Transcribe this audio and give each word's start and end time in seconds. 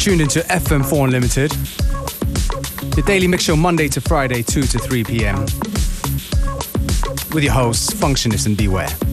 Tuned 0.00 0.22
into 0.22 0.40
FM4 0.40 1.04
Unlimited, 1.04 1.52
your 2.96 3.04
daily 3.04 3.26
mix 3.26 3.44
show 3.44 3.54
Monday 3.54 3.86
to 3.88 4.00
Friday, 4.00 4.42
2 4.42 4.62
to 4.62 4.78
3 4.78 5.04
p.m. 5.04 5.40
With 7.34 7.44
your 7.44 7.52
hosts, 7.52 7.92
Functionist 7.92 8.46
and 8.46 8.56
Beware. 8.56 9.09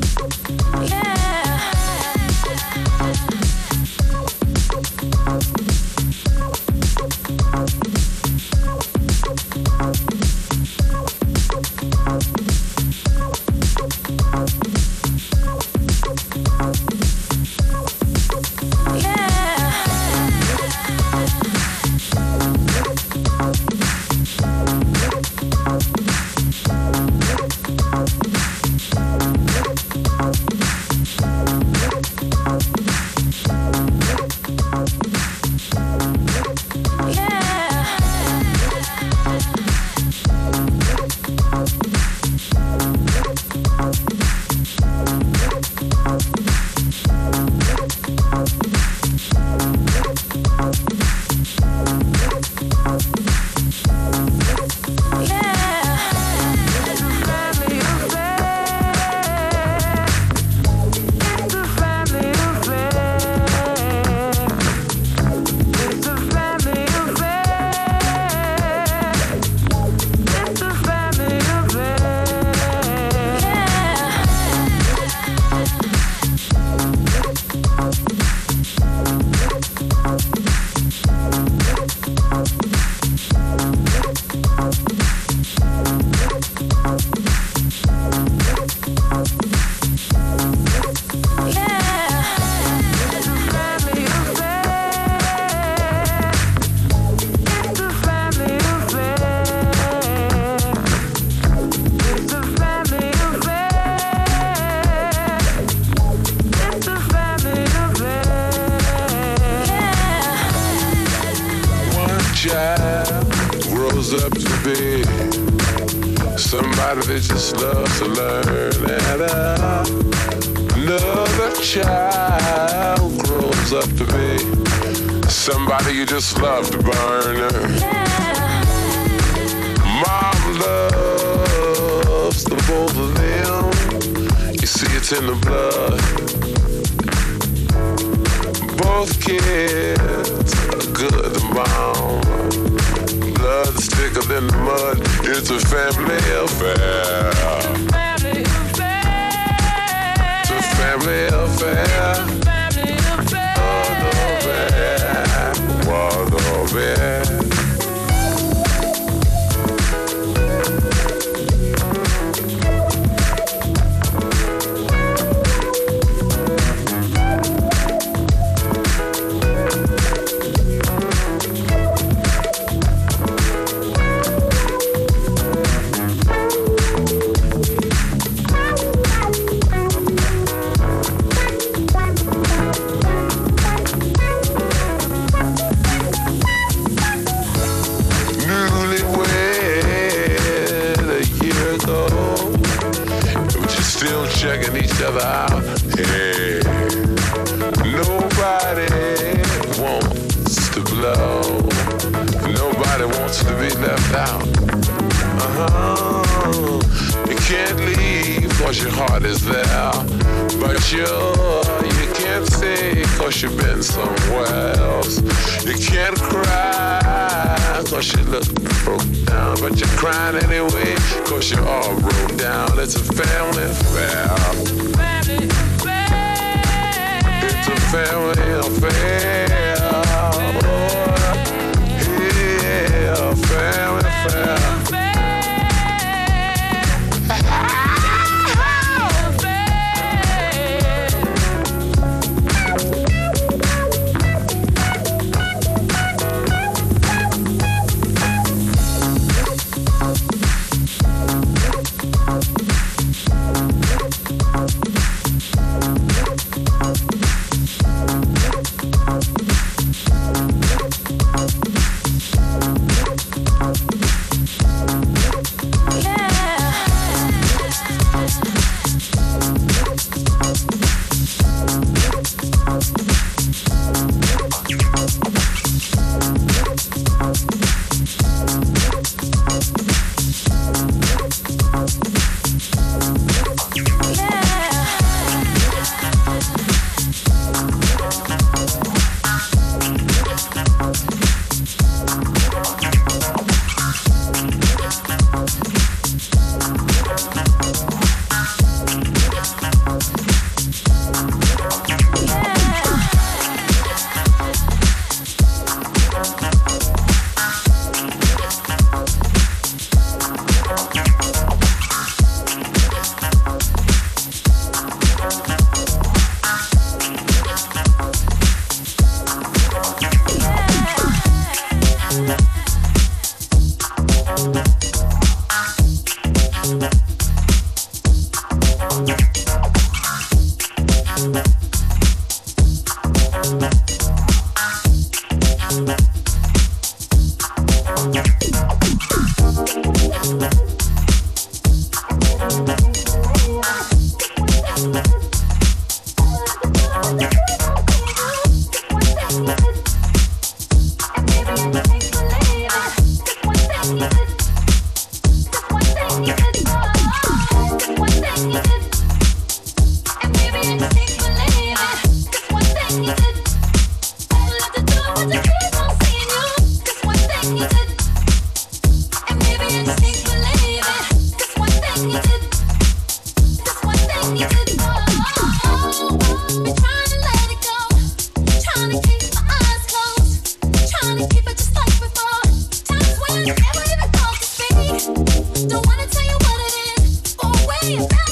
Don't 385.65 385.83
wanna 385.87 386.05
tell 386.05 386.23
you 386.23 386.37
what 386.37 386.59
it 386.67 387.01
is. 387.01 387.35
Or 387.43 387.49
where 387.65 387.91
you're 387.91 388.26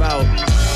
and 0.00 0.71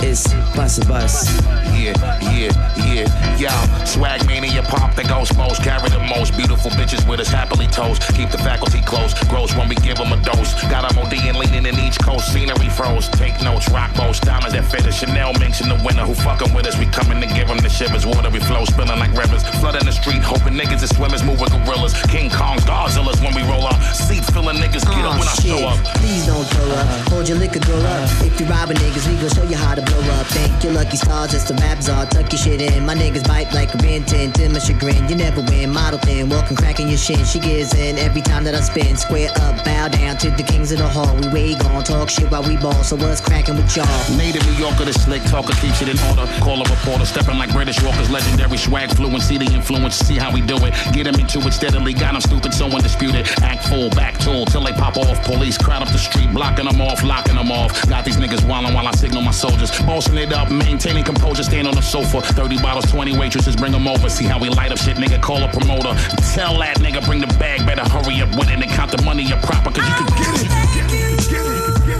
live 0.00 0.18
from 0.18 0.38
the 0.40 0.44
vault 0.48 0.50
is 0.50 0.56
Bus 0.56 0.78
a 0.78 0.86
Bus. 0.86 1.42
Yeah, 1.78 1.94
yeah, 2.32 2.50
yeah, 2.76 3.36
yo. 3.38 3.84
Swag 3.84 4.26
mania, 4.26 4.62
pop 4.62 4.94
the 4.94 5.04
ghost 5.04 5.36
most. 5.36 5.62
Carry 5.62 5.88
the 5.90 6.00
most 6.00 6.36
beautiful 6.36 6.70
bitches 6.72 7.06
with 7.08 7.20
us 7.20 7.28
happily 7.28 7.66
toast. 7.68 8.02
Keep 8.14 8.30
the 8.30 8.38
faculty 8.38 8.80
close, 8.82 9.14
gross 9.28 9.54
when 9.56 9.68
we 9.68 9.74
give 9.76 9.96
them 9.98 10.12
a 10.12 10.16
dose. 10.22 10.54
Got 10.68 10.88
them 10.88 10.98
OD 10.98 11.14
and 11.14 11.38
leaning 11.38 11.66
in 11.66 11.78
each 11.78 11.98
coast. 12.00 12.32
Scenery 12.32 12.68
froze. 12.70 13.08
Take 13.08 13.40
notes, 13.42 13.68
rock 13.70 13.94
boats, 13.94 14.20
diamonds 14.20 14.54
that 14.54 14.64
fit 14.64 14.86
us. 14.86 14.98
Chanel 14.98 15.32
mention 15.38 15.68
the 15.68 15.80
winner 15.84 16.04
who 16.04 16.14
fucking 16.14 16.52
with 16.54 16.66
us. 16.66 16.76
We 16.78 16.86
coming 16.86 17.20
to 17.20 17.26
give 17.26 17.48
them 17.48 17.58
the 17.58 17.68
shivers. 17.70 18.04
Water 18.06 18.30
we 18.30 18.40
flow, 18.40 18.64
spilling 18.64 18.98
like 18.98 19.12
rivers. 19.14 19.42
Flooding 19.60 19.84
the 19.86 19.92
street, 19.92 20.22
hoping 20.22 20.54
niggas 20.54 20.82
is 20.82 20.90
swimmers, 20.96 21.22
move 21.22 21.40
with 21.40 21.52
gorillas. 21.52 21.94
King 22.10 22.30
Kongs, 22.30 22.62
Godzillas 22.66 23.22
when 23.22 23.34
we 23.34 23.42
roll 23.48 23.66
up. 23.66 23.78
Seat 23.94 24.24
filling 24.34 24.56
niggas, 24.56 24.82
get 24.84 25.04
up 25.06 25.14
Oh, 25.14 25.18
when 25.18 25.28
I 25.28 25.34
show 25.38 25.66
up. 25.68 25.78
Please 26.02 26.26
don't 26.26 26.44
throw 26.44 26.68
up. 26.74 26.86
Hold 27.08 27.28
your 27.28 27.38
liquor, 27.38 27.60
grow 27.60 27.78
up. 27.78 28.10
If 28.26 28.40
you 28.40 28.46
robbing 28.46 28.76
niggas, 28.78 29.06
we 29.08 29.14
gon' 29.20 29.30
show 29.30 29.44
you 29.44 29.56
how 29.56 29.74
to 29.74 29.82
blow 29.88 30.00
up. 30.14 30.26
Thank 30.28 30.64
your 30.64 30.72
lucky 30.72 30.96
stars, 30.96 31.34
it's 31.34 31.44
the 31.44 31.54
rap 31.54 31.82
czar. 31.82 32.06
Tuck 32.06 32.30
your 32.32 32.38
shit 32.38 32.60
in. 32.60 32.84
My 32.84 32.94
niggas 32.94 33.26
bite 33.26 33.52
like 33.52 33.74
a 33.74 33.78
10. 33.78 34.32
To 34.32 34.48
my 34.48 34.58
chagrin, 34.58 35.08
you 35.08 35.16
never 35.16 35.40
win. 35.42 35.72
Model 35.72 35.98
thin, 35.98 36.28
walking, 36.28 36.56
cracking 36.56 36.88
your 36.88 36.98
shin. 36.98 37.24
She 37.24 37.38
gives 37.38 37.74
in 37.74 37.98
every 37.98 38.22
time 38.22 38.44
that 38.44 38.54
I 38.54 38.60
spin. 38.60 38.96
Square 38.96 39.30
up, 39.40 39.64
bow 39.64 39.88
down 39.88 40.16
to 40.18 40.30
the 40.30 40.42
kings 40.42 40.72
of 40.72 40.78
the 40.78 40.88
hall. 40.88 41.14
We 41.16 41.28
way 41.28 41.54
gone, 41.54 41.84
talk 41.84 42.10
shit 42.10 42.30
while 42.30 42.42
we 42.42 42.56
ball. 42.56 42.82
So 42.84 42.96
what's 42.96 43.20
cracking 43.20 43.56
with 43.56 43.74
y'all? 43.76 43.86
Native 44.16 44.44
New 44.46 44.54
Yorker, 44.54 44.84
the 44.84 44.92
slick 44.92 45.22
talker 45.24 45.54
keeps 45.54 45.82
it 45.82 45.88
in 45.88 45.98
order. 46.10 46.26
Call 46.40 46.60
a 46.60 46.68
reporter, 46.68 47.06
stepping 47.06 47.38
like 47.38 47.52
British 47.52 47.82
walkers, 47.82 48.10
legendary 48.10 48.58
swag 48.58 48.90
fluency, 48.94 49.38
the 49.38 49.46
influence, 49.52 49.96
see 49.96 50.16
how 50.16 50.32
we 50.32 50.40
do 50.40 50.56
it. 50.66 50.74
Get 50.92 51.06
him 51.06 51.14
into 51.14 51.38
it 51.46 51.52
steadily, 51.52 51.92
got 51.92 52.14
him 52.14 52.20
stupid, 52.20 52.52
so 52.52 52.66
undisputed. 52.66 53.28
Act 53.42 53.68
full, 53.68 53.90
back 53.90 54.18
tool, 54.18 54.44
till 54.46 54.62
they 54.62 54.72
pop 54.72 54.96
off. 54.96 55.22
Police 55.24 55.58
crowd 55.58 55.82
up 55.82 55.88
the 55.88 55.98
street, 55.98 56.32
blocking 56.32 56.66
them 56.66 56.80
off, 56.80 57.02
locking 57.02 57.36
them 57.36 57.50
off. 57.50 57.70
Got 57.88 58.04
these 58.04 58.16
niggas 58.16 58.40
wildin' 58.40 58.74
while 58.74 58.86
I 58.86 58.92
signal 58.92 59.22
my 59.22 59.30
soldiers. 59.30 59.70
Bossing 59.86 60.18
it 60.18 60.32
up, 60.32 60.50
maintaining 60.50 61.04
composure, 61.04 61.42
stand 61.42 61.66
on 61.66 61.74
the 61.74 61.82
sofa. 61.82 62.20
30 62.20 62.58
bottles, 62.60 62.90
20 62.90 63.18
waitresses, 63.18 63.56
bring 63.56 63.72
them 63.72 63.88
over. 63.88 64.08
See 64.08 64.24
how 64.24 64.38
we 64.38 64.48
light 64.48 64.70
up 64.72 64.78
shit, 64.78 64.96
nigga, 64.96 65.20
call 65.22 65.42
a 65.42 65.48
promoter. 65.48 65.94
Tell 66.34 66.58
that 66.58 66.76
nigga, 66.78 67.04
bring 67.06 67.20
the 67.20 67.26
bag, 67.38 67.66
better 67.66 67.88
hurry 67.88 68.20
up 68.20 68.28
with 68.36 68.50
it 68.50 68.60
and 68.60 68.70
count 68.70 68.90
the 68.90 69.02
money 69.02 69.32
up 69.32 69.42
proper, 69.42 69.70
cause 69.70 69.86
you 69.88 69.94
can 69.94 70.06
get 70.18 70.34
it. 70.42 70.88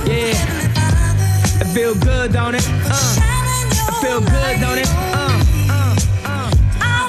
Yeah, 0.09 1.61
it 1.61 1.67
feel 1.75 1.95
good, 1.95 2.33
don't 2.33 2.55
it? 2.55 2.67
Uh, 2.85 3.17
it 3.89 3.95
feel 4.01 4.21
good, 4.21 4.61
don't 4.61 4.79
it? 4.79 4.89
Uh, 4.89 5.43
uh, 5.71 5.97
uh. 6.25 7.09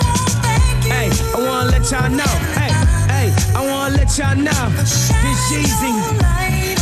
Hey, 0.88 1.10
I 1.12 1.38
wanna 1.38 1.72
let 1.72 1.90
y'all 1.92 2.10
know. 2.10 2.34
Hey, 2.56 2.72
hey, 3.08 3.34
I 3.56 3.62
wanna 3.66 3.96
let 3.96 4.18
y'all 4.18 4.36
know. 4.36 4.70
This 4.76 5.52
Yeezy, 5.52 5.94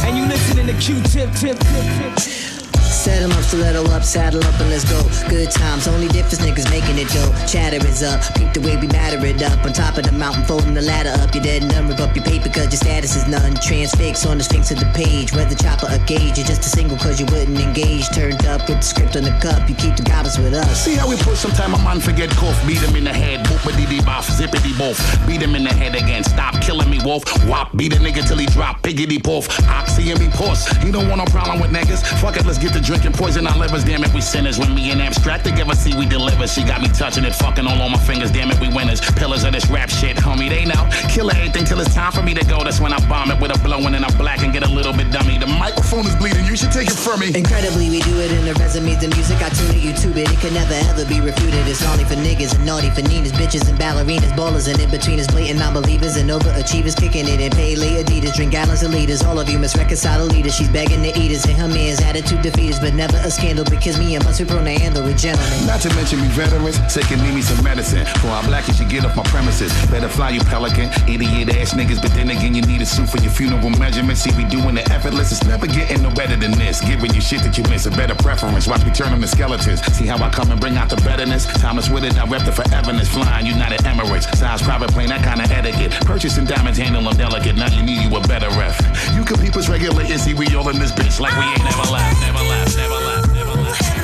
and 0.05 0.17
you 0.17 0.25
listening 0.25 0.67
to 0.67 0.73
Q-Tip, 0.73 1.33
tip, 1.33 1.57
tip, 1.59 2.15
tip. 2.17 2.56
Settle 2.87 3.31
up, 3.31 3.43
stiletto 3.43 3.83
up, 3.91 4.03
saddle 4.03 4.43
up, 4.43 4.59
and 4.59 4.69
let's 4.69 4.83
go. 4.89 5.01
Good 5.29 5.51
times, 5.51 5.87
only 5.87 6.07
difference 6.07 6.39
niggas 6.39 6.69
making 6.71 6.97
it 6.97 7.07
dope. 7.09 7.35
Chatter 7.47 7.85
is 7.85 8.03
up, 8.03 8.21
peep 8.35 8.53
the 8.53 8.61
way 8.61 8.77
we 8.77 8.87
batter 8.87 9.23
it 9.25 9.41
up. 9.43 9.63
On 9.65 9.73
top 9.73 9.97
of 9.97 10.05
the 10.05 10.11
mountain, 10.11 10.43
folding 10.45 10.73
the 10.73 10.81
ladder 10.81 11.11
up. 11.21 11.33
You're 11.35 11.43
dead 11.43 11.63
and 11.63 11.71
done, 11.71 11.87
rip 11.87 11.99
up 11.99 12.15
your 12.15 12.23
paper, 12.23 12.49
cause 12.49 12.71
your 12.71 12.79
status 12.79 13.15
is 13.15 13.27
none. 13.27 13.55
Transfix 13.59 14.25
on 14.25 14.37
the 14.37 14.43
sphinx 14.43 14.71
of 14.71 14.79
the 14.79 14.89
page. 14.95 15.33
Whether 15.33 15.55
chopper 15.55 15.87
or 15.91 15.99
gauge, 16.05 16.37
you're 16.37 16.47
just 16.47 16.63
a 16.63 16.69
single 16.69 16.97
cause 16.97 17.19
you 17.19 17.25
wouldn't 17.27 17.59
engage. 17.59 18.09
Turned 18.15 18.45
up 18.47 18.67
with 18.67 18.79
the 18.79 18.87
script 18.87 19.15
on 19.15 19.23
the 19.23 19.35
cup, 19.43 19.67
you 19.67 19.75
keep 19.75 19.95
the 19.95 20.03
goblins 20.03 20.39
with 20.39 20.53
us. 20.53 20.85
See 20.85 20.95
how 20.95 21.09
we 21.09 21.17
push 21.17 21.39
sometime 21.39 21.73
a 21.73 21.79
man 21.83 21.99
forget 21.99 22.29
cough. 22.31 22.55
Beat 22.65 22.79
him 22.79 22.95
in 22.95 23.03
the 23.03 23.13
head, 23.13 23.45
boopity 23.47 23.87
dee 23.87 23.99
boff, 23.99 24.31
zippity 24.31 24.71
boff. 24.79 24.97
Beat 25.27 25.41
him 25.41 25.55
in 25.55 25.63
the 25.63 25.73
head 25.73 25.95
again, 25.95 26.23
stop 26.23 26.55
killing 26.61 26.89
me, 26.89 26.99
wolf. 27.03 27.23
Wop, 27.45 27.75
beat 27.75 27.93
a 27.93 27.99
nigga 27.99 28.25
till 28.27 28.37
he 28.37 28.45
drop, 28.47 28.81
piggity 28.81 29.21
poof. 29.21 29.47
Oxy 29.67 30.11
and 30.11 30.19
me 30.19 30.29
puss. 30.31 30.71
You 30.83 30.91
don't 30.91 31.07
want 31.09 31.19
no 31.19 31.25
problem 31.25 31.59
with 31.59 31.71
niggas. 31.71 32.05
Fuck 32.21 32.37
it, 32.37 32.45
let's 32.45 32.57
get 32.57 32.76
to 32.77 32.83
drinking 32.83 33.13
poison 33.13 33.47
our 33.47 33.57
livers. 33.57 33.83
Damn 33.83 34.03
it, 34.03 34.13
we 34.13 34.21
sinners. 34.21 34.59
When 34.59 34.75
we 34.75 34.91
in 34.91 35.01
abstract 35.01 35.45
together, 35.45 35.73
see 35.73 35.95
we 35.97 36.05
deliver. 36.05 36.47
She 36.47 36.63
got 36.63 36.81
me 36.81 36.89
touching 36.89 37.23
it, 37.23 37.33
fucking 37.33 37.65
all 37.65 37.81
on 37.81 37.91
my 37.91 37.97
fingers. 37.97 38.31
Damn 38.31 38.51
it, 38.51 38.59
we 38.59 38.69
winners. 38.69 39.01
Pillars 39.01 39.43
of 39.43 39.53
this 39.53 39.67
rap 39.69 39.89
shit, 39.89 40.17
homie. 40.17 40.49
They 40.49 40.65
know. 40.65 40.87
Kill 41.09 41.31
everything 41.31 41.65
till 41.65 41.79
it's 41.81 41.93
time 41.93 42.11
for 42.11 42.21
me 42.21 42.33
to 42.33 42.45
go. 42.45 42.63
That's 42.63 42.79
when 42.79 42.93
I 42.93 42.99
bomb 43.09 43.31
it 43.31 43.41
with 43.41 43.55
a 43.55 43.59
blowing 43.63 43.95
and 43.95 44.05
a 44.05 44.11
black 44.17 44.43
and 44.43 44.53
get 44.53 44.63
a 44.63 44.69
little 44.69 44.93
bit 44.93 45.11
dummy. 45.11 45.37
The 45.37 45.47
microphone 45.47 46.05
is 46.05 46.15
bleeding. 46.15 46.45
You 46.45 46.55
should 46.55 46.71
take 46.71 46.87
it 46.87 46.97
from 46.97 47.19
me. 47.19 47.33
Incredibly, 47.33 47.89
we 47.89 47.99
do 48.01 48.19
it 48.21 48.31
in 48.31 48.45
the 48.45 48.53
resumes, 48.55 49.01
the 49.01 49.09
music 49.09 49.41
I 49.41 49.49
tune 49.49 49.73
to 49.73 49.79
YouTube 49.79 50.17
it. 50.17 50.29
It 50.29 50.39
can 50.39 50.53
never 50.53 50.77
ever 50.93 51.05
be 51.05 51.19
refuted. 51.19 51.65
It's 51.67 51.83
only 51.85 52.05
for 52.05 52.15
niggas 52.15 52.55
and 52.55 52.65
naughty 52.65 52.89
for 52.91 53.01
Ninas, 53.01 53.31
bitches 53.33 53.67
and 53.69 53.77
ballerinas, 53.79 54.33
ballers 54.37 54.69
and 54.69 54.79
in 54.79 54.89
between 54.91 55.19
us, 55.19 55.27
blatant 55.27 55.59
non-believers 55.59 56.17
and 56.17 56.29
overachievers, 56.29 56.95
kicking 56.95 57.27
it 57.27 57.41
in 57.41 57.51
Pele 57.51 58.03
Adidas, 58.03 58.35
drink 58.35 58.51
gallons 58.51 58.83
of 58.83 58.91
liters. 58.91 59.23
All 59.23 59.39
of 59.39 59.49
you 59.49 59.57
must 59.57 59.75
reconcile 59.77 60.25
leaders. 60.25 60.55
She's 60.55 60.69
begging 60.69 61.01
to 61.01 61.11
eat 61.17 61.31
us 61.31 61.45
and 61.45 61.57
her 61.57 61.67
man's 61.67 62.01
attitude 62.01 62.41
defeat 62.41 62.66
us, 62.69 62.79
but 62.79 62.93
never 62.93 63.17
a 63.17 63.31
scandal 63.31 63.65
because 63.65 63.97
me 63.99 64.15
and 64.15 64.23
be 64.25 64.45
prone 64.45 64.65
to 64.65 64.71
handle 64.71 65.05
it, 65.07 65.17
gentlemen. 65.17 65.65
Not 65.65 65.81
to 65.81 65.89
mention 65.95 66.21
we 66.21 66.27
veterans, 66.29 66.77
and 66.77 67.21
need 67.23 67.35
me 67.35 67.41
some 67.41 67.63
medicine. 67.63 68.05
For 68.21 68.27
our 68.27 68.43
black, 68.43 68.67
you 68.67 68.73
should 68.73 68.89
get 68.89 69.05
off 69.05 69.15
my 69.15 69.23
premises. 69.23 69.71
Better 69.87 70.09
fly 70.09 70.29
you 70.31 70.41
pelican, 70.41 70.89
idiot 71.07 71.55
ass 71.55 71.73
niggas. 71.73 72.01
But 72.01 72.11
then 72.11 72.29
again, 72.29 72.53
you 72.55 72.61
need 72.61 72.81
a 72.81 72.85
suit 72.85 73.09
for 73.09 73.17
your 73.19 73.31
funeral 73.31 73.69
measurements. 73.71 74.21
See, 74.21 74.31
we 74.35 74.45
doing 74.45 74.77
it 74.77 74.89
effortless. 74.89 75.31
It's 75.31 75.43
never 75.45 75.67
getting 75.67 76.01
no 76.01 76.11
better 76.11 76.35
than 76.35 76.51
this. 76.51 76.81
Giving 76.81 77.13
you 77.13 77.21
shit 77.21 77.41
that 77.43 77.57
you 77.57 77.63
miss, 77.69 77.85
a 77.85 77.91
better 77.91 78.15
preference. 78.15 78.67
Watch 78.67 78.85
me 78.85 78.91
turn 78.91 79.11
them 79.11 79.21
to 79.21 79.27
skeletons. 79.27 79.81
See 79.95 80.05
how 80.05 80.17
I 80.17 80.29
come 80.29 80.51
and 80.51 80.59
bring 80.59 80.77
out 80.77 80.89
the 80.89 80.97
betterness. 80.97 81.45
Thomas 81.61 81.89
with 81.89 82.03
it, 82.03 82.17
I 82.17 82.25
rep 82.25 82.43
the 82.43 82.51
foreverness. 82.51 83.07
Flying 83.07 83.45
United 83.45 83.79
Emirates, 83.81 84.27
size 84.35 84.61
private 84.61 84.91
plane, 84.91 85.09
that 85.09 85.23
kind 85.23 85.41
of 85.41 85.51
etiquette. 85.51 85.91
Purchasing 86.05 86.45
diamonds, 86.45 86.77
handle 86.77 87.03
them 87.03 87.15
delicate. 87.17 87.55
Now 87.55 87.69
you 87.69 87.83
need 87.83 88.01
you 88.03 88.15
a 88.15 88.21
better 88.21 88.49
ref. 88.59 88.77
You 89.15 89.23
can 89.23 89.37
keep 89.37 89.55
us 89.55 89.69
regulating. 89.69 90.17
See, 90.17 90.33
we 90.33 90.47
all 90.55 90.67
in 90.69 90.79
this 90.79 90.91
bitch 90.91 91.19
like 91.19 91.35
we 91.37 91.45
ain't 91.45 91.63
never 91.63 91.91
left, 91.91 92.21
never 92.21 92.43
left, 92.49 92.56
never 92.75 92.95
left, 92.95 93.33
never 93.33 93.53
left. 93.61 93.97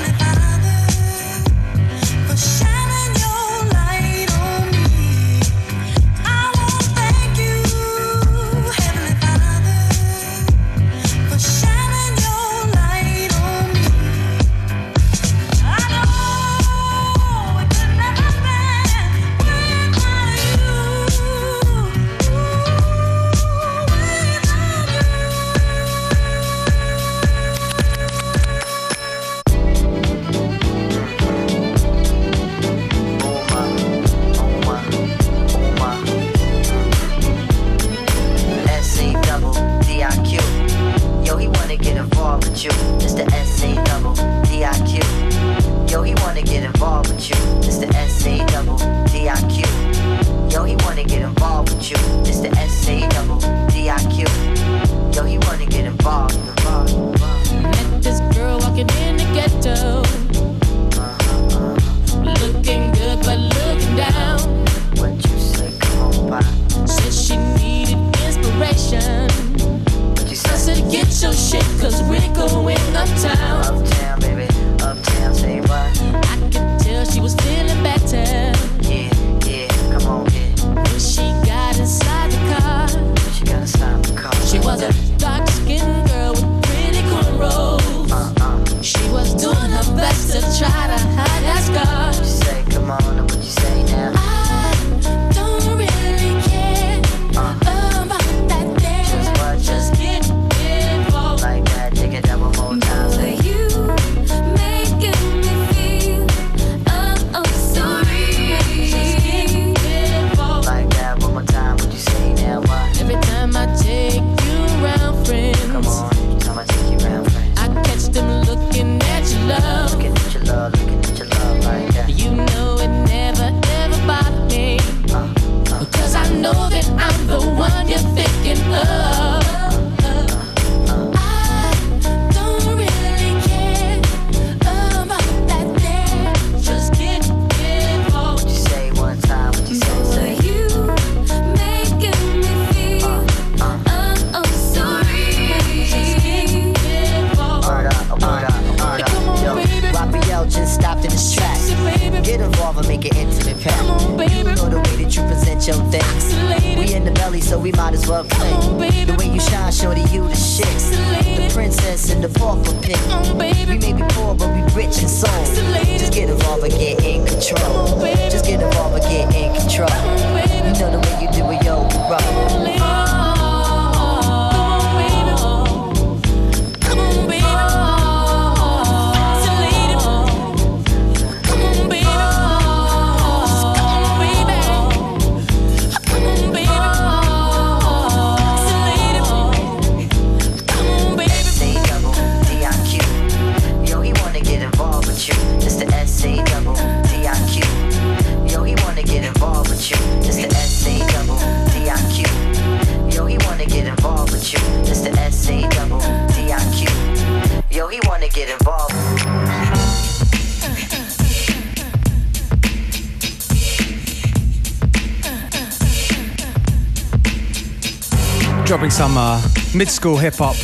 Uh, 219.84 219.86
mid-school 219.86 220.18
hip-hop 220.18 220.56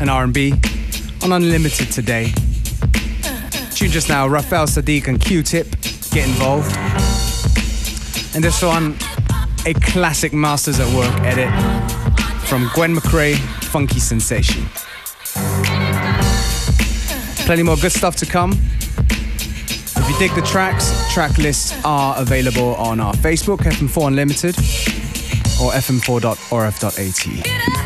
and 0.00 0.10
R&B 0.10 0.52
on 1.22 1.32
Unlimited 1.32 1.90
today. 1.90 2.30
Tune 3.74 3.90
just 3.90 4.10
now, 4.10 4.28
Raphael 4.28 4.66
Saadiq 4.66 5.08
and 5.08 5.18
Q-Tip, 5.18 5.70
Get 6.10 6.28
Involved. 6.28 6.70
And 8.34 8.44
this 8.44 8.62
one, 8.62 8.98
a 9.64 9.72
classic 9.72 10.34
Masters 10.34 10.78
at 10.78 10.94
Work 10.94 11.22
edit 11.22 11.48
from 12.48 12.68
Gwen 12.74 12.94
McRae, 12.94 13.36
Funky 13.64 13.98
Sensation. 13.98 14.66
Plenty 17.46 17.62
more 17.62 17.76
good 17.76 17.92
stuff 17.92 18.14
to 18.16 18.26
come. 18.26 18.52
If 18.52 20.06
you 20.06 20.18
dig 20.18 20.34
the 20.34 20.42
tracks, 20.42 20.92
track 21.14 21.38
lists 21.38 21.82
are 21.82 22.20
available 22.20 22.74
on 22.74 23.00
our 23.00 23.14
Facebook, 23.14 23.60
FM4 23.60 24.08
Unlimited, 24.08 24.54
or 25.62 25.72
fm4.orf.at. 25.72 27.79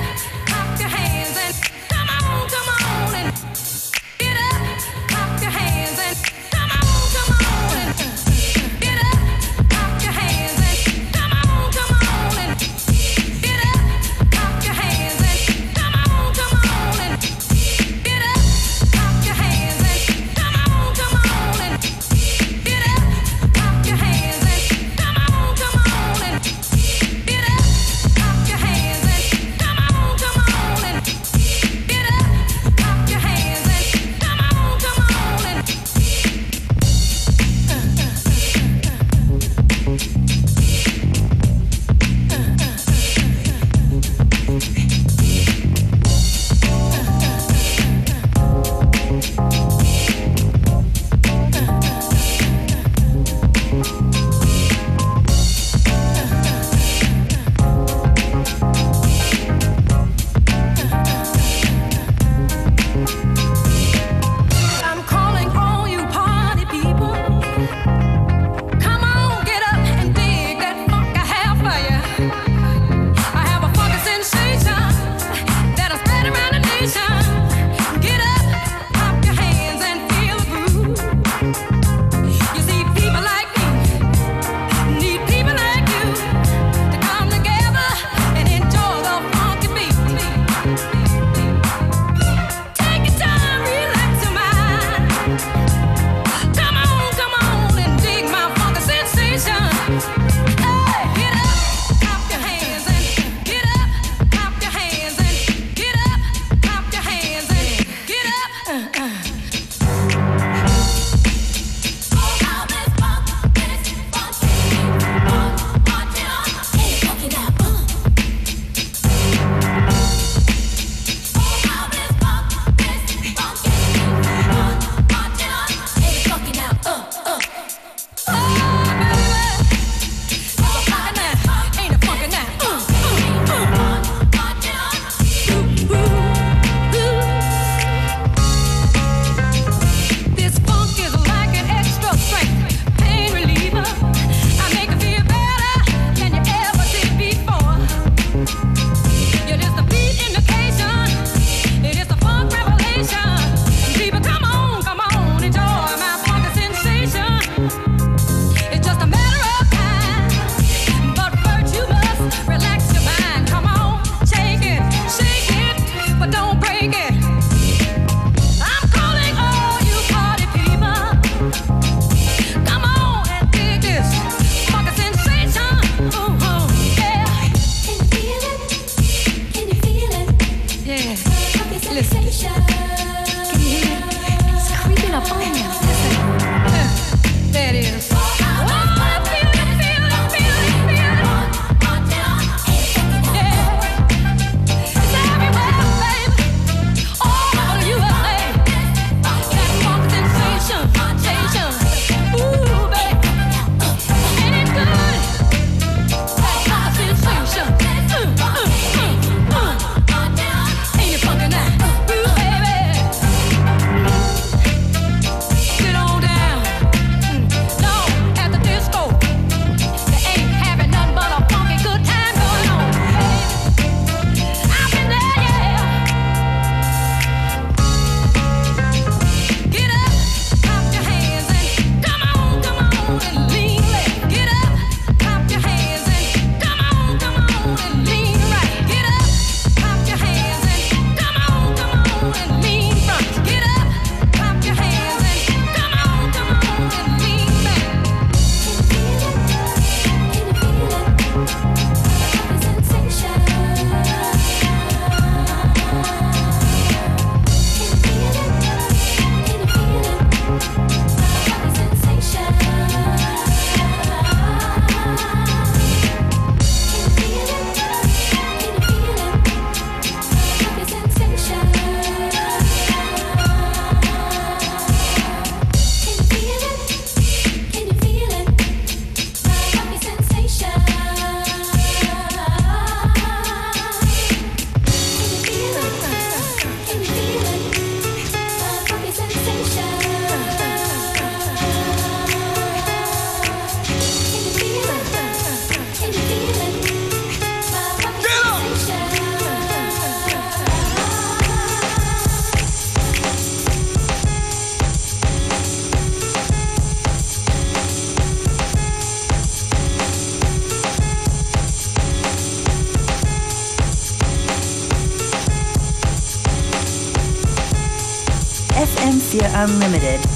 Unlimited. 319.65 320.34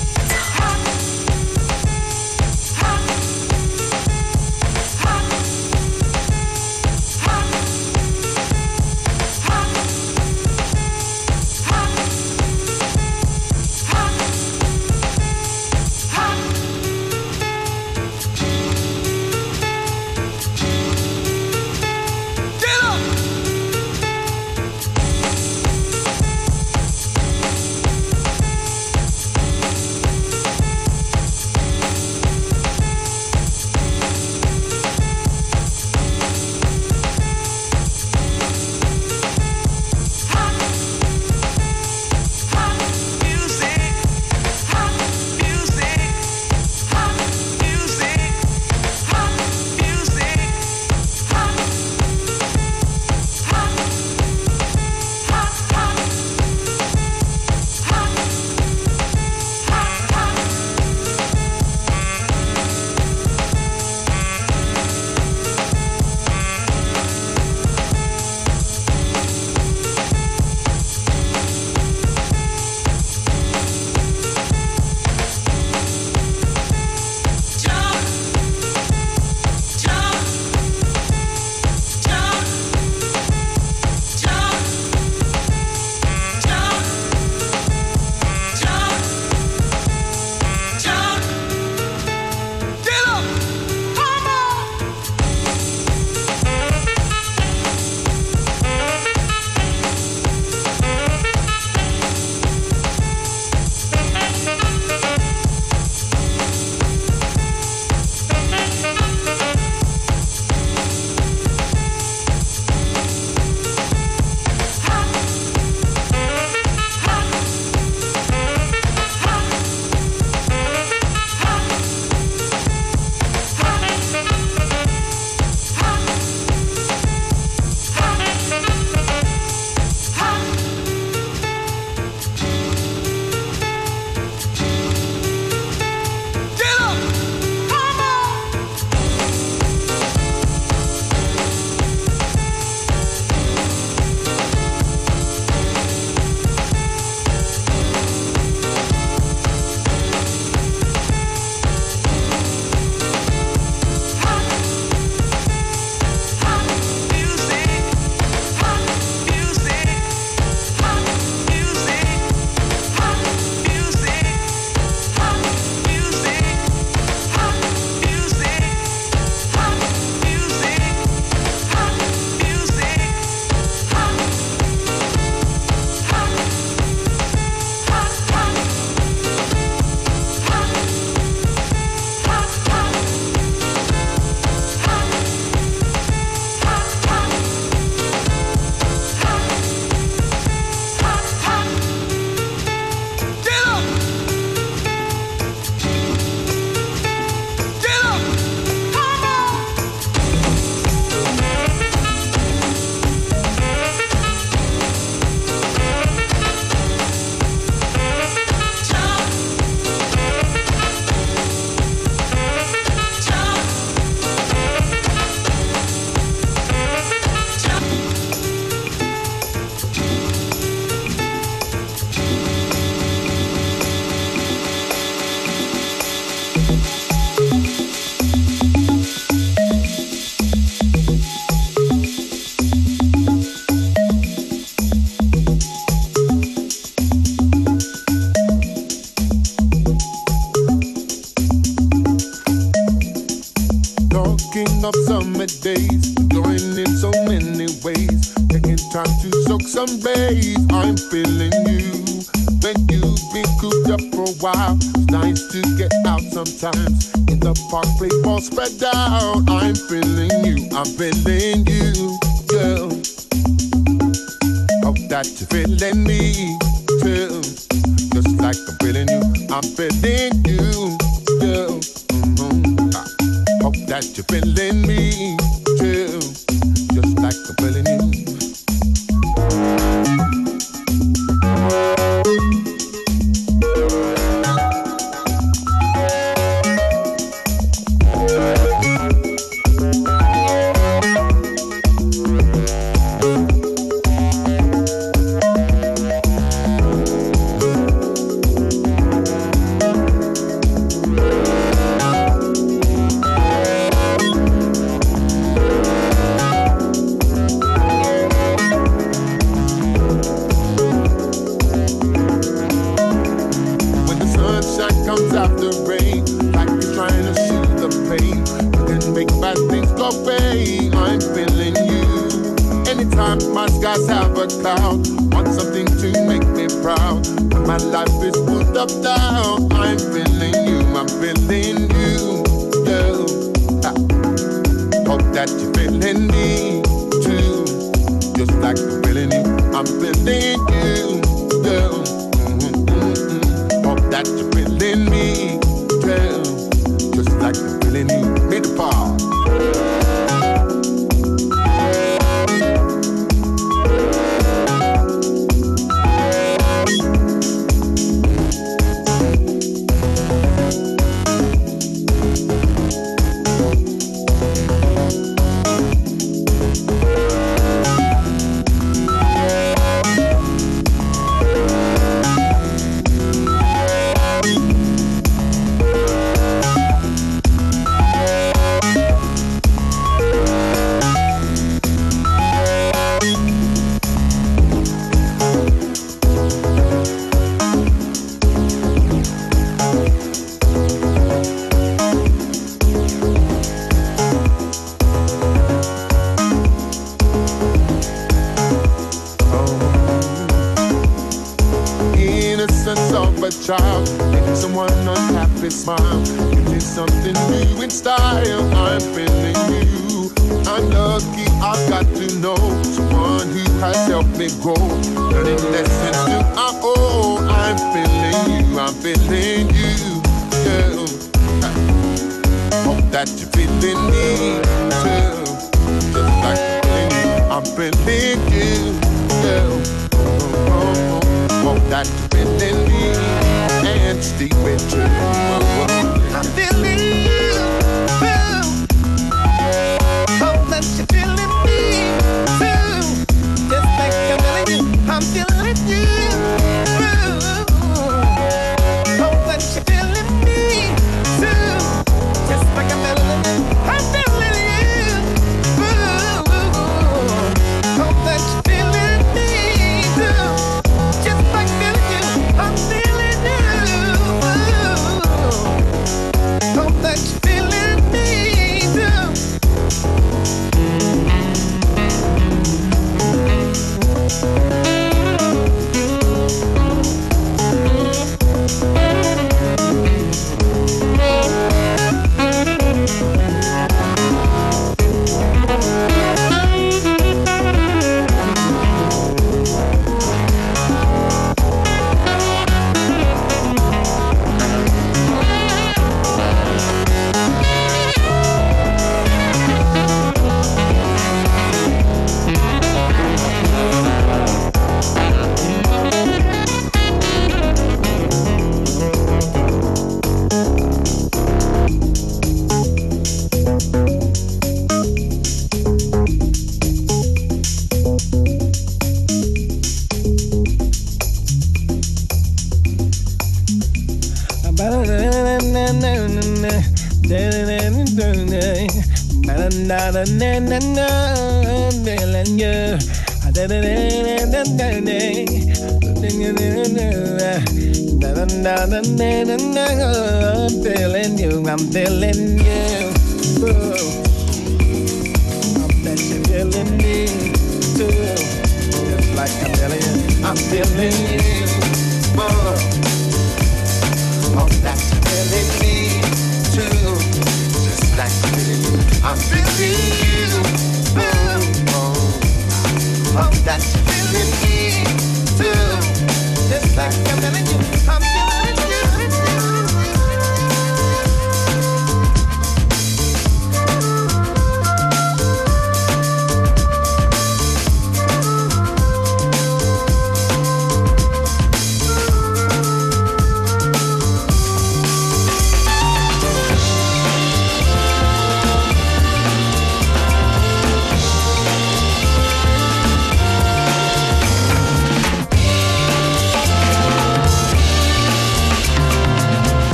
That 274.00 274.16
you're 274.16 274.24
feeling 274.24 274.87
me 274.87 275.57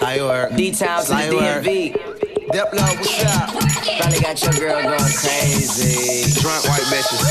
Slight 0.00 0.20
work. 0.20 0.56
D-Town 0.56 1.02
to 1.02 1.06
the 1.06 1.06
Slight 1.06 1.32
work. 1.32 1.64
DMV. 1.64 1.92
Diplo, 2.50 2.82
what's 2.98 3.24
up? 3.24 3.50
Finally 4.00 4.20
got 4.20 4.42
your 4.42 4.52
girl 4.58 4.82
going 4.82 5.14
crazy. 5.14 6.40
Drunk 6.40 6.64
white 6.66 6.82
bitches. 6.90 7.22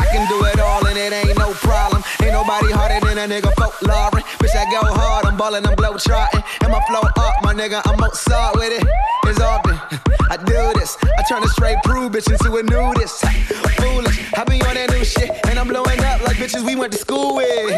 I 0.00 0.06
can 0.10 0.26
do 0.28 0.44
it 0.46 0.60
all 0.60 0.86
and 0.86 0.96
it 0.96 1.12
ain't 1.12 1.38
no 1.38 1.52
problem. 1.52 2.02
Ain't 2.22 2.32
nobody 2.32 2.72
harder 2.72 3.04
than 3.06 3.18
a 3.18 3.26
nigga 3.28 3.52
folklore. 3.54 4.10
Bitch, 4.40 4.56
I 4.56 4.64
go 4.70 4.80
hard, 4.80 5.26
I'm 5.26 5.36
ballin', 5.36 5.66
I'm 5.66 5.74
blow 5.76 5.98
trotting. 5.98 6.42
And 6.62 6.72
my 6.72 6.80
flow 6.88 7.02
up, 7.04 7.34
my 7.42 7.52
nigga, 7.52 7.82
I'm 7.84 8.00
Mozart 8.00 8.56
with 8.56 8.80
it. 8.80 8.88
It's 9.26 9.40
often 9.40 9.74
I 10.30 10.36
do 10.38 10.72
this. 10.78 10.96
I 11.18 11.22
turn 11.28 11.42
a 11.42 11.48
straight 11.48 11.76
prude 11.84 12.12
bitch 12.12 12.30
into 12.30 12.56
a 12.56 12.62
nudist. 12.62 13.24
Foolish, 13.80 14.18
I 14.34 14.44
be 14.44 14.60
on 14.62 14.74
that 14.74 14.90
new 14.90 15.04
shit. 15.04 15.30
And 15.46 15.58
I'm 15.58 15.68
blowing 15.68 16.00
up 16.00 16.22
like 16.22 16.36
bitches 16.36 16.64
we 16.64 16.76
went 16.76 16.92
to 16.92 16.98
school 16.98 17.36
with. 17.36 17.72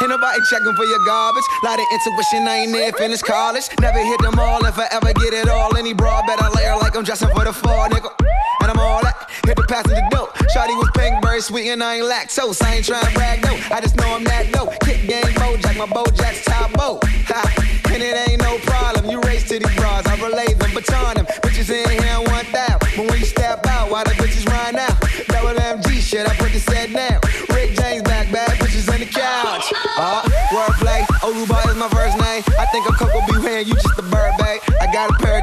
Ain't 0.00 0.08
nobody 0.08 0.40
checking 0.48 0.74
for 0.74 0.84
your 0.84 1.04
garbage. 1.04 1.44
Lot 1.62 1.78
of 1.78 1.84
intuition, 1.92 2.48
I 2.48 2.64
ain't 2.64 2.72
near 2.72 2.92
finished 2.92 3.24
college. 3.24 3.68
Never 3.80 3.98
hit 3.98 4.20
them 4.20 4.38
all 4.38 4.64
if 4.64 4.78
I 4.78 4.88
ever 4.92 5.12
get 5.12 5.34
it 5.34 5.48
all. 5.48 5.76
Any 5.76 5.92
broad 5.92 6.26
better 6.26 6.48
layer 6.56 6.76
like 6.76 6.96
I'm 6.96 7.04
dressing 7.04 7.28
for 7.34 7.44
the 7.44 7.52
fall, 7.52 7.88
nigga. 7.90 8.08
And 8.62 8.70
I'm 8.70 8.78
all 8.78 9.02
that. 9.02 9.28
Hit 9.44 9.56
the 9.56 9.64
passenger 9.68 10.00
door. 10.10 10.28
Shawty 10.56 10.76
was 10.78 10.90
pink, 10.96 11.22
very 11.22 11.40
sweet, 11.40 11.68
and 11.68 11.82
I 11.82 11.96
ain't 11.96 12.06
lactose. 12.06 12.62
I 12.62 12.76
ain't 12.76 12.86
trying 12.86 13.04
to 13.04 13.12
brag, 13.12 13.42
no. 13.44 13.52
I 13.70 13.80
just 13.80 13.96
know 13.96 14.14
I'm 14.14 14.24
that 14.24 14.50
dope. 14.52 14.72
Kick 14.80 15.06
game, 15.06 15.32
Bojack, 15.36 15.76
my 15.76 15.86
Bojack's 15.86 16.44
top 16.44 16.72
boat. 16.72 17.04
Ha. 17.28 17.70
And 17.92 18.02
it 18.02 18.16
ain't 18.28 18.40
no 18.40 18.56
problem. 18.58 19.10
You 19.10 19.20
race 19.22 19.48
to 19.48 19.58
these 19.58 19.76
bras, 19.76 20.06
I 20.06 20.14
relay 20.16 20.54
them, 20.54 20.72
baton 20.72 21.16
them. 21.16 21.26
Bitches 21.42 21.68
in 21.68 21.90
here 21.90 22.20
want 22.30 22.46
that. 22.52 22.78
But 22.80 23.10
when 23.10 23.18
you 23.18 23.26
step 23.26 23.66
out, 23.66 23.90
why 23.90 24.04
the 24.04 24.10
bitches 24.10 24.46
run 24.46 24.76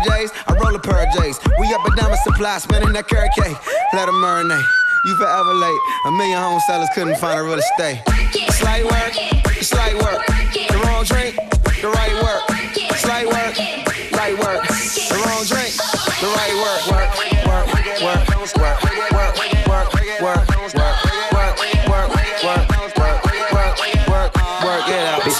J's, 0.10 0.32
I 0.47 0.53
roll 0.55 0.76
a 0.76 0.80
pair 0.80 1.08
of 1.08 1.14
J's. 1.14 1.39
We 1.60 1.74
up 1.74 1.86
at 1.86 1.95
Diamond 1.97 2.20
Supply, 2.24 2.58
spending 2.60 2.93
that 2.93 3.08
carrot 3.08 3.32
cake. 3.38 3.58
Let 3.93 4.05
them 4.08 4.16
marinate. 4.16 4.66
You 5.05 5.16
forever 5.16 5.53
late. 5.53 5.82
A 6.05 6.12
million 6.12 6.39
home 6.39 6.60
sellers 6.68 6.89
couldn't 6.93 7.18
find 7.18 7.39
a 7.39 7.43
real 7.43 7.60
estate. 7.60 8.01
Slight 8.60 8.84
work, 8.84 9.14
slight 9.62 9.95
work. 9.95 10.26
The 10.53 10.78
wrong 10.84 11.03
drink, 11.05 11.36
the 11.82 11.89
right 11.89 12.16
work. 12.24 12.43
Slight 12.97 13.28
work, 13.28 13.55
light 14.12 14.38
work. 14.39 14.68
The 14.68 15.18
wrong 15.24 15.43
drink, 15.45 15.72
the 16.20 16.28
right 16.36 16.55
work. 16.60 16.82
work. 16.91 17.08
Work, 17.47 17.68
work, 18.03 18.58
work, 18.58 18.84
work, 19.12 19.38
work, 19.68 19.93
work, 20.22 20.47
work. 20.49 20.57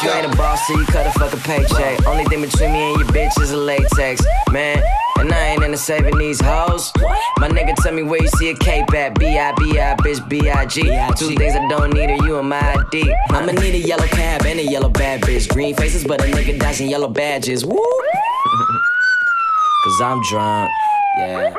You 0.08 0.14
ain't 0.14 0.34
a 0.34 0.38
boss, 0.38 0.66
so 0.68 0.78
you 0.78 0.86
cut 0.86 1.06
a 1.06 1.12
fucking 1.20 1.40
paycheck. 1.42 2.06
Only 2.08 2.24
thing 2.26 2.42
between 2.42 2.72
me 2.72 2.92
and 2.92 3.00
your 3.00 3.10
bitch 3.10 3.40
is 3.42 3.52
a 3.52 3.58
latex, 3.58 4.24
man. 4.52 4.82
And 5.20 5.32
I 5.34 5.48
ain't 5.48 5.64
into 5.64 5.78
saving 5.78 6.18
these 6.18 6.40
hoes. 6.40 6.94
My 7.40 7.50
nigga 7.50 7.76
tell 7.76 7.94
me 7.94 8.04
where 8.04 8.22
you 8.22 8.28
see 8.30 8.50
a 8.50 8.56
cape 8.56 8.94
at. 8.94 9.20
B-I-B-I, 9.20 9.96
bitch, 9.96 10.30
B-I-G. 10.30 10.82
Two 11.18 11.36
things 11.36 11.56
I 11.56 11.68
don't 11.68 11.94
need 11.94 12.10
are 12.10 12.26
you 12.26 12.40
and 12.40 12.50
my 12.50 12.60
ID. 12.60 13.14
I'ma 13.32 13.52
need 13.54 13.76
a 13.76 13.80
yellow 13.80 14.08
cab 14.08 14.46
and 14.46 14.60
a 14.60 14.64
yellow 14.64 14.90
bad 14.90 15.22
bitch. 15.22 15.50
Green 15.50 15.76
faces, 15.76 16.06
but 16.06 16.22
a 16.22 16.26
nigga 16.26 16.58
dodging 16.60 16.90
yellow 16.90 17.10
badges. 17.10 17.66
Woo! 17.66 17.76
Cause 19.84 20.02
I'm 20.02 20.22
drunk, 20.24 20.70
yeah. 21.18 21.54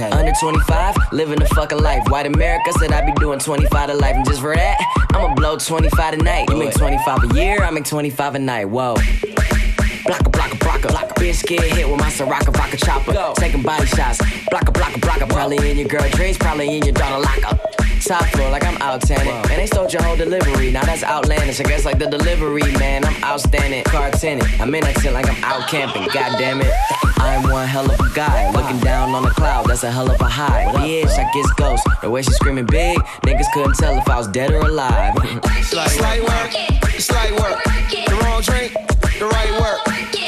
Okay. 0.00 0.10
Under 0.12 0.32
25, 0.32 0.96
living 1.12 1.38
the 1.40 1.44
fucking 1.44 1.82
life. 1.82 2.02
White 2.08 2.24
America 2.24 2.72
said 2.78 2.90
I'd 2.90 3.04
be 3.04 3.12
doing 3.20 3.38
25 3.38 3.90
to 3.90 3.94
life. 3.96 4.16
And 4.16 4.24
just 4.24 4.40
for 4.40 4.54
that, 4.54 4.78
I'ma 5.12 5.34
blow 5.34 5.58
25 5.58 6.18
tonight. 6.18 6.48
You 6.48 6.56
make 6.56 6.72
25 6.72 7.30
a 7.30 7.34
year, 7.34 7.62
I 7.62 7.70
make 7.70 7.84
25 7.84 8.36
a 8.36 8.38
night. 8.38 8.64
Whoa. 8.64 8.94
Blocka, 8.94 10.30
blocka, 10.32 10.56
blocka, 10.58 10.88
blocka. 10.88 11.12
Bitch 11.16 11.44
get 11.44 11.62
hit 11.64 11.86
with 11.86 12.00
my 12.00 12.08
Soraka 12.08 12.50
vodka 12.50 12.78
chopper. 12.78 13.12
Go. 13.12 13.34
Taking 13.36 13.62
body 13.62 13.84
shots. 13.84 14.22
Blocka, 14.50 14.72
blocka, 14.72 15.00
blocka. 15.00 15.28
Probably 15.28 15.70
in 15.70 15.76
your 15.76 15.88
girl 15.88 16.08
dreams, 16.12 16.38
probably 16.38 16.78
in 16.78 16.82
your 16.82 16.94
daughter 16.94 17.20
locker. 17.20 17.69
Top 18.00 18.24
floor 18.30 18.50
like 18.50 18.64
I'm 18.64 18.80
out 18.82 19.02
tanning. 19.02 19.32
And 19.50 19.60
they 19.60 19.66
stole 19.66 19.88
your 19.88 20.02
whole 20.02 20.16
delivery. 20.16 20.72
Now 20.72 20.84
that's 20.84 21.02
outlandish. 21.04 21.60
I 21.60 21.64
guess 21.64 21.84
like 21.84 21.98
the 21.98 22.06
delivery, 22.06 22.62
man. 22.78 23.04
I'm 23.04 23.22
outstanding. 23.22 23.84
Car 23.84 24.10
tenant. 24.10 24.48
I'm 24.60 24.74
in 24.74 24.82
that 24.84 24.96
tent 24.96 25.14
like 25.14 25.28
I'm 25.28 25.44
out 25.44 25.68
camping. 25.68 26.08
God 26.12 26.38
damn 26.38 26.60
it. 26.60 26.72
I'm 27.18 27.42
one 27.50 27.66
hell 27.68 27.90
of 27.90 28.00
a 28.00 28.10
guy. 28.14 28.50
Looking 28.52 28.80
down 28.80 29.14
on 29.14 29.22
the 29.22 29.30
cloud, 29.30 29.66
that's 29.66 29.84
a 29.84 29.90
hell 29.90 30.10
of 30.10 30.20
a 30.20 30.24
high. 30.24 30.64
Bitch, 30.74 31.18
I 31.18 31.30
guess 31.34 31.52
ghost. 31.52 31.86
The 32.00 32.10
way 32.10 32.22
she 32.22 32.32
screaming 32.32 32.66
big, 32.66 32.98
niggas 33.22 33.46
couldn't 33.52 33.74
tell 33.74 33.96
if 33.98 34.08
I 34.08 34.16
was 34.16 34.28
dead 34.28 34.50
or 34.50 34.66
alive. 34.66 35.14
Slight 35.62 36.22
work, 36.22 36.50
slight 36.98 37.32
work. 37.38 37.62
The 37.90 38.18
wrong 38.24 38.40
drink, 38.40 38.72
the 39.18 39.26
right 39.26 39.52
work. 39.60 39.80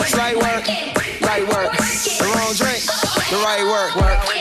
Slight 0.07 0.37
work, 0.37 0.69
right 1.23 1.49
work. 1.49 1.73
The 1.73 2.31
wrong 2.37 2.53
drink, 2.55 2.85
the 3.31 3.41
right 3.43 3.65
work. 3.65 3.97
Work, 3.97 3.97
work, 3.97 4.29
work, 4.29 4.32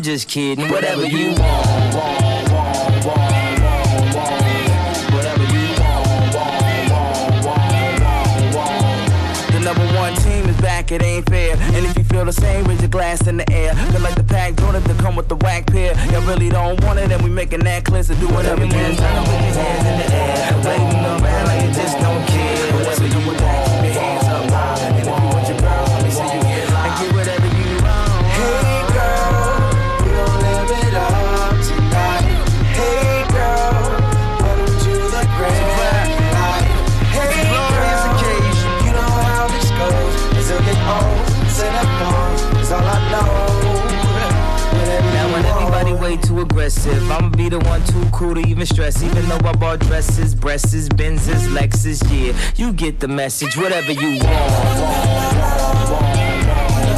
Just 0.00 0.28
kidding. 0.28 0.70
Whatever 0.70 1.04
you 1.04 1.28
want. 1.28 1.38
Want. 1.38 1.60
The 9.52 9.60
number 9.62 9.86
one 9.94 10.14
team 10.16 10.48
is 10.48 10.56
back, 10.62 10.90
it 10.90 11.02
ain't 11.02 11.28
fair. 11.28 11.54
And 11.56 11.84
if 11.84 11.98
you 11.98 12.04
feel 12.04 12.24
the 12.24 12.32
same, 12.32 12.64
raise 12.64 12.80
your 12.80 12.88
glass 12.88 13.26
in 13.26 13.36
the 13.36 13.52
air. 13.52 13.74
Feel 13.74 14.00
like 14.00 14.14
the 14.14 14.24
pack 14.24 14.54
donut 14.54 14.86
to 14.86 14.94
come 15.02 15.16
with 15.16 15.28
the 15.28 15.36
whack 15.36 15.66
pair. 15.66 15.94
Y'all 16.10 16.22
really 16.22 16.48
don't 16.48 16.82
want 16.82 16.98
it, 16.98 17.12
and 17.12 17.22
we 17.22 17.28
making 17.28 17.60
that 17.60 17.84
clear. 17.84 18.02
So 18.02 18.14
do 18.14 18.28
whatever 18.28 18.64
you 18.64 18.70
can. 18.70 18.96
Turn 18.96 19.16
up 19.16 19.28
with 19.28 19.44
your 19.44 19.52
hands 19.62 19.86
in 19.86 19.98
the 19.98 20.14
air. 20.16 20.54
Waving 20.64 21.04
around 21.04 21.46
like 21.46 21.62
you 21.68 21.74
just 21.74 21.98
don't 21.98 22.26
care. 22.26 22.72
Whatever 22.72 23.06
you 23.06 23.26
want, 23.26 23.69
expensive. 46.50 47.10
I'ma 47.10 47.28
be 47.30 47.48
the 47.48 47.58
one 47.60 47.82
too 47.84 48.04
cool 48.12 48.34
to 48.34 48.40
even 48.40 48.66
stress. 48.66 49.02
Even 49.02 49.28
though 49.28 49.48
I 49.48 49.52
bought 49.52 49.80
dresses, 49.80 50.34
breasts, 50.34 50.88
Benzes, 50.88 51.48
Lexus, 51.48 52.02
yeah. 52.10 52.36
You 52.56 52.72
get 52.72 53.00
the 53.00 53.08
message, 53.08 53.56
whatever 53.56 53.92
you 53.92 54.18
want. 54.18 54.20
So 54.20 55.98
don't 56.84 56.89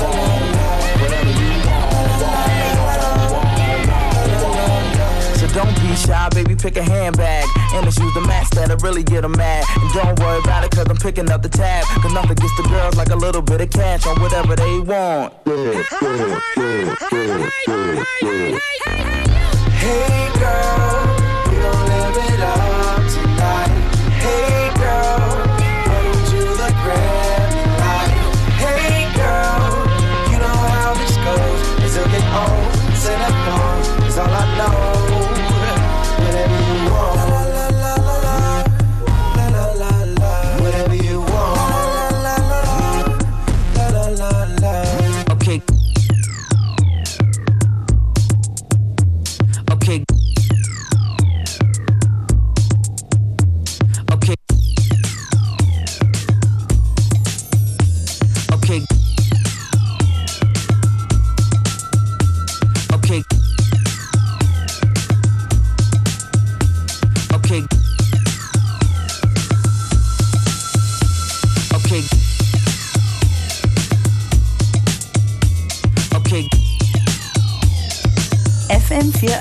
be 5.92 5.98
shy, 5.98 6.28
baby, 6.30 6.54
pick 6.56 6.76
a 6.76 6.82
handbag. 6.82 7.46
And 7.74 7.86
the 7.86 7.90
shoes, 7.92 8.14
the 8.14 8.22
match 8.22 8.48
that'll 8.50 8.76
really 8.78 9.02
get 9.02 9.12
get 9.12 9.24
'em 9.24 9.32
mad. 9.32 9.64
And 9.76 9.92
don't 9.92 10.18
worry 10.20 10.38
about 10.38 10.64
it, 10.64 10.70
cause 10.70 10.86
I'm 10.88 10.96
picking 10.96 11.30
up 11.30 11.42
the 11.42 11.48
tab. 11.48 11.84
Cause 11.84 12.12
nothing 12.12 12.36
gets 12.36 12.56
the 12.56 12.62
girls 12.68 12.96
like 12.96 13.10
a 13.10 13.16
little 13.16 13.42
bit 13.42 13.60
of 13.60 13.70
cash 13.70 14.06
on 14.06 14.20
whatever 14.20 14.56
they 14.56 14.80
want. 14.80 15.34
Hey 19.82 20.30
girl, 20.38 21.21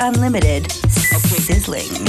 Unlimited. 0.04 0.72
Sizzling. 0.90 2.01